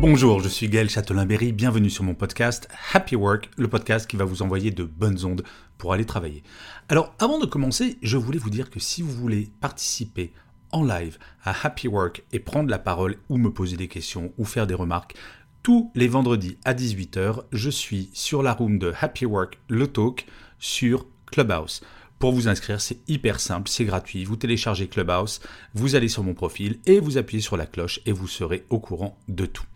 [0.00, 4.24] Bonjour, je suis Gaël Châtelain-Berry, bienvenue sur mon podcast Happy Work, le podcast qui va
[4.24, 5.42] vous envoyer de bonnes ondes
[5.76, 6.44] pour aller travailler.
[6.88, 10.32] Alors avant de commencer, je voulais vous dire que si vous voulez participer
[10.70, 14.44] en live à Happy Work et prendre la parole ou me poser des questions ou
[14.44, 15.16] faire des remarques,
[15.64, 20.26] tous les vendredis à 18h, je suis sur la room de Happy Work, le talk,
[20.60, 21.82] sur Clubhouse.
[22.18, 24.24] Pour vous inscrire, c'est hyper simple, c'est gratuit.
[24.24, 25.40] Vous téléchargez Clubhouse,
[25.74, 28.80] vous allez sur mon profil et vous appuyez sur la cloche et vous serez au
[28.80, 29.66] courant de tout.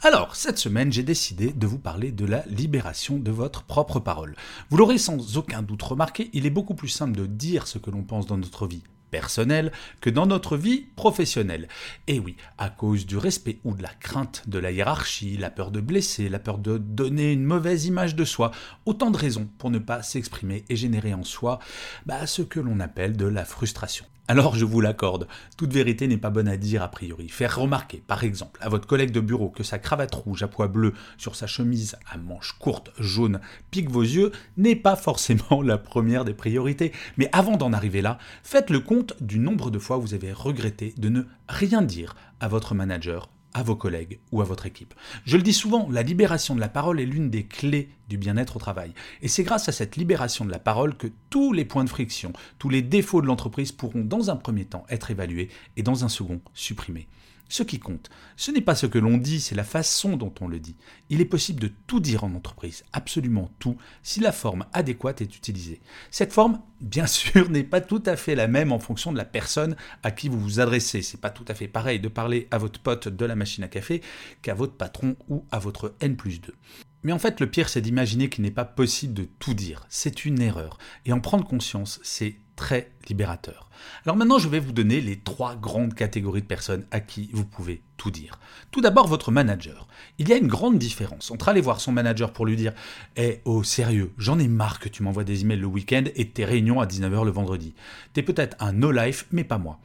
[0.00, 4.34] Alors, cette semaine, j'ai décidé de vous parler de la libération de votre propre parole.
[4.68, 7.92] Vous l'aurez sans aucun doute remarqué, il est beaucoup plus simple de dire ce que
[7.92, 11.68] l'on pense dans notre vie personnelle que dans notre vie professionnelle.
[12.08, 15.70] Et oui, à cause du respect ou de la crainte de la hiérarchie, la peur
[15.70, 18.50] de blesser, la peur de donner une mauvaise image de soi,
[18.86, 21.60] autant de raisons pour ne pas s'exprimer et générer en soi
[22.06, 24.06] bah, ce que l'on appelle de la frustration.
[24.32, 27.28] Alors je vous l'accorde, toute vérité n'est pas bonne à dire a priori.
[27.28, 30.68] Faire remarquer, par exemple, à votre collègue de bureau que sa cravate rouge à pois
[30.68, 35.76] bleu sur sa chemise à manches courtes jaune pique vos yeux n'est pas forcément la
[35.76, 36.92] première des priorités.
[37.18, 40.32] Mais avant d'en arriver là, faites le compte du nombre de fois où vous avez
[40.32, 44.94] regretté de ne rien dire à votre manager à vos collègues ou à votre équipe.
[45.24, 48.56] Je le dis souvent, la libération de la parole est l'une des clés du bien-être
[48.56, 48.92] au travail.
[49.20, 52.32] Et c'est grâce à cette libération de la parole que tous les points de friction,
[52.58, 56.08] tous les défauts de l'entreprise pourront dans un premier temps être évalués et dans un
[56.08, 57.08] second supprimés.
[57.52, 60.48] Ce qui compte, ce n'est pas ce que l'on dit, c'est la façon dont on
[60.48, 60.74] le dit.
[61.10, 65.36] Il est possible de tout dire en entreprise, absolument tout, si la forme adéquate est
[65.36, 65.82] utilisée.
[66.10, 69.26] Cette forme, bien sûr, n'est pas tout à fait la même en fonction de la
[69.26, 71.02] personne à qui vous vous adressez.
[71.02, 73.68] C'est pas tout à fait pareil de parler à votre pote de la machine à
[73.68, 74.00] café
[74.40, 76.54] qu'à votre patron ou à votre N plus 2.
[77.02, 79.84] Mais en fait, le pire, c'est d'imaginer qu'il n'est pas possible de tout dire.
[79.90, 80.78] C'est une erreur.
[81.04, 83.68] Et en prendre conscience, c'est très libérateur.
[84.04, 87.44] Alors maintenant, je vais vous donner les trois grandes catégories de personnes à qui vous
[87.44, 88.38] pouvez tout dire.
[88.70, 89.88] Tout d'abord, votre manager.
[90.18, 92.72] Il y a une grande différence entre aller voir son manager pour lui dire
[93.16, 96.44] Eh, oh, sérieux, j'en ai marre que tu m'envoies des emails le week-end et tes
[96.44, 97.74] réunions à 19h le vendredi.
[98.12, 99.80] T'es peut-être un no-life, mais pas moi.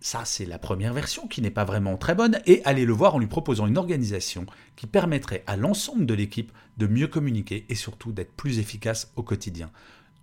[0.00, 3.14] Ça, c'est la première version qui n'est pas vraiment très bonne, et aller le voir
[3.14, 7.74] en lui proposant une organisation qui permettrait à l'ensemble de l'équipe de mieux communiquer et
[7.74, 9.70] surtout d'être plus efficace au quotidien.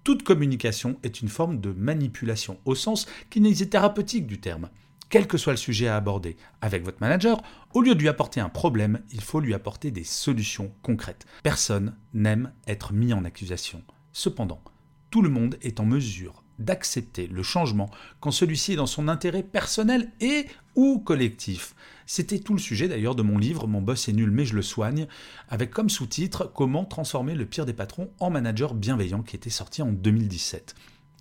[0.03, 4.69] Toute communication est une forme de manipulation, au sens kinésithérapeutique du terme.
[5.09, 7.41] Quel que soit le sujet à aborder avec votre manager,
[7.73, 11.25] au lieu de lui apporter un problème, il faut lui apporter des solutions concrètes.
[11.41, 13.81] Personne n'aime être mis en accusation.
[14.11, 14.61] Cependant,
[15.09, 19.43] tout le monde est en mesure d'accepter le changement quand celui-ci est dans son intérêt
[19.43, 21.75] personnel et ou collectif.
[22.05, 24.61] C'était tout le sujet d'ailleurs de mon livre Mon boss est nul mais je le
[24.61, 25.07] soigne,
[25.49, 29.81] avec comme sous-titre Comment transformer le pire des patrons en manager bienveillant qui était sorti
[29.81, 30.75] en 2017.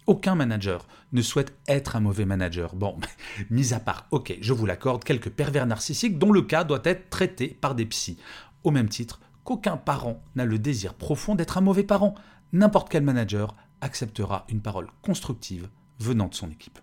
[0.06, 2.74] Aucun manager ne souhaite être un mauvais manager.
[2.74, 2.98] Bon,
[3.50, 7.08] mis à part, ok, je vous l'accorde, quelques pervers narcissiques dont le cas doit être
[7.08, 8.18] traité par des psys.
[8.64, 12.14] Au même titre qu'aucun parent n'a le désir profond d'être un mauvais parent.
[12.52, 16.78] N'importe quel manager acceptera une parole constructive venant de son équipe.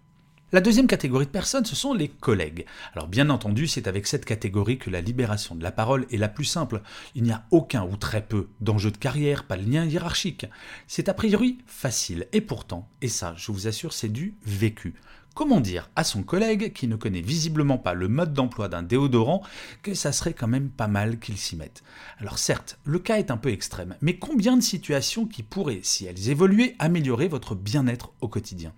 [0.52, 2.66] La deuxième catégorie de personnes, ce sont les collègues.
[2.96, 6.28] Alors bien entendu, c'est avec cette catégorie que la libération de la parole est la
[6.28, 6.82] plus simple.
[7.14, 10.48] Il n'y a aucun ou très peu d'enjeux de carrière, pas de lien hiérarchique.
[10.88, 14.96] C'est a priori facile, et pourtant, et ça je vous assure, c'est du vécu.
[15.40, 19.42] Comment dire à son collègue, qui ne connaît visiblement pas le mode d'emploi d'un déodorant,
[19.84, 21.82] que ça serait quand même pas mal qu'il s'y mette
[22.18, 26.06] Alors certes, le cas est un peu extrême, mais combien de situations qui pourraient, si
[26.06, 28.74] elles évoluaient, améliorer votre bien-être au quotidien?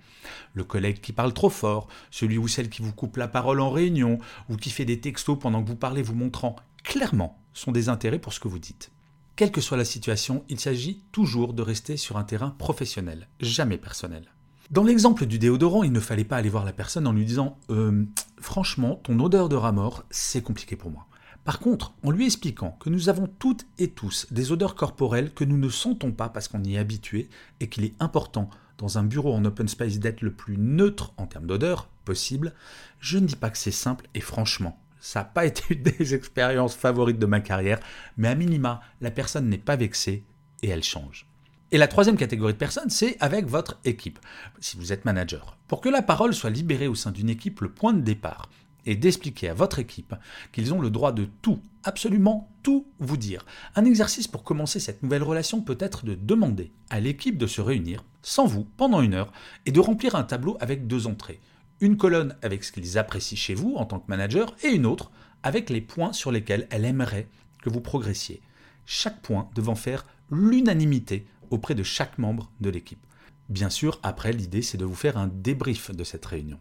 [0.54, 3.72] Le collègue qui parle trop fort, celui ou celle qui vous coupe la parole en
[3.72, 8.20] réunion, ou qui fait des textos pendant que vous parlez vous montrant clairement son désintérêt
[8.20, 8.92] pour ce que vous dites.
[9.36, 13.80] Quelle que soit la situation, il s'agit toujours de rester sur un terrain professionnel, jamais
[13.80, 14.32] personnel.
[14.72, 17.60] Dans l'exemple du déodorant, il ne fallait pas aller voir la personne en lui disant
[17.70, 18.06] euh,
[18.40, 19.76] Franchement, ton odeur de rat
[20.10, 21.08] c'est compliqué pour moi.
[21.44, 25.44] Par contre, en lui expliquant que nous avons toutes et tous des odeurs corporelles que
[25.44, 27.28] nous ne sentons pas parce qu'on y est habitué
[27.60, 31.28] et qu'il est important dans un bureau en open space d'être le plus neutre en
[31.28, 32.54] termes d'odeur possible,
[33.02, 36.16] je ne dis pas que c'est simple et franchement, ça n'a pas été une des
[36.16, 37.82] expériences favorites de ma carrière,
[38.16, 40.24] mais à minima, la personne n'est pas vexée
[40.64, 41.28] et elle change.
[41.74, 44.20] Et la troisième catégorie de personnes, c'est avec votre équipe,
[44.60, 45.58] si vous êtes manager.
[45.70, 48.50] Pour que la parole soit libérée au sein d'une équipe, le point de départ
[48.86, 50.14] est d'expliquer à votre équipe
[50.52, 53.46] qu'ils ont le droit de tout, absolument tout vous dire.
[53.76, 57.62] Un exercice pour commencer cette nouvelle relation peut être de demander à l'équipe de se
[57.62, 59.32] réunir, sans vous, pendant une heure,
[59.66, 61.40] et de remplir un tableau avec deux entrées.
[61.80, 65.10] Une colonne avec ce qu'ils apprécient chez vous en tant que manager, et une autre
[65.42, 67.30] avec les points sur lesquels elle aimerait
[67.62, 68.42] que vous progressiez.
[68.86, 73.06] Chaque point devant faire l'unanimité auprès de chaque membre de l'équipe.
[73.50, 76.60] Bien sûr, après, l'idée, c'est de vous faire un débrief de cette réunion.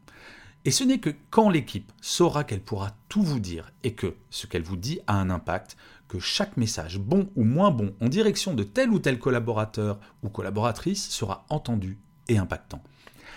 [0.67, 4.47] Et ce n'est que quand l'équipe saura qu'elle pourra tout vous dire et que ce
[4.47, 5.77] qu'elle vous dit a un impact,
[6.07, 10.29] que chaque message, bon ou moins bon, en direction de tel ou tel collaborateur ou
[10.29, 11.99] collaboratrice sera entendu
[12.29, 12.83] et impactant.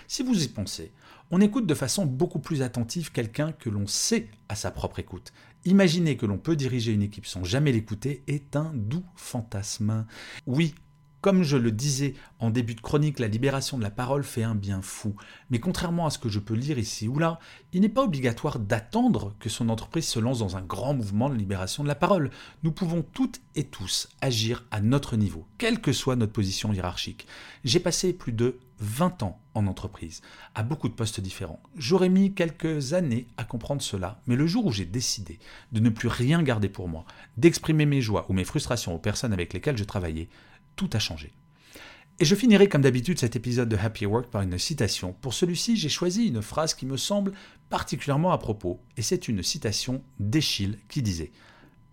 [0.08, 0.92] Si vous y pensez,
[1.32, 5.32] on écoute de façon beaucoup plus attentive quelqu'un que l'on sait à sa propre écoute.
[5.66, 10.06] Imaginer que l'on peut diriger une équipe sans jamais l'écouter est un doux fantasme.
[10.46, 10.76] Oui,
[11.24, 14.56] comme je le disais en début de chronique, la libération de la parole fait un
[14.56, 15.16] bien fou.
[15.50, 17.40] Mais contrairement à ce que je peux lire ici ou là,
[17.72, 21.36] il n'est pas obligatoire d'attendre que son entreprise se lance dans un grand mouvement de
[21.36, 22.30] libération de la parole.
[22.64, 27.26] Nous pouvons toutes et tous agir à notre niveau, quelle que soit notre position hiérarchique.
[27.64, 30.22] J'ai passé plus de 20 ans en entreprise,
[30.56, 31.62] à beaucoup de postes différents.
[31.78, 35.40] J'aurais mis quelques années à comprendre cela, mais le jour où j'ai décidé
[35.72, 37.06] de ne plus rien garder pour moi,
[37.38, 40.28] d'exprimer mes joies ou mes frustrations aux personnes avec lesquelles je travaillais,
[40.76, 41.34] tout a changé.
[42.20, 45.14] Et je finirai comme d'habitude cet épisode de Happy Work par une citation.
[45.14, 47.34] Pour celui-ci, j'ai choisi une phrase qui me semble
[47.70, 51.32] particulièrement à propos, et c'est une citation d'Eschyle qui disait⁇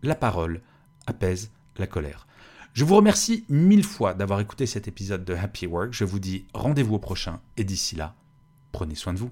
[0.02, 0.60] La parole
[1.06, 2.26] apaise la colère⁇
[2.74, 6.46] Je vous remercie mille fois d'avoir écouté cet épisode de Happy Work, je vous dis
[6.52, 8.14] rendez-vous au prochain, et d'ici là,
[8.72, 9.30] prenez soin de vous.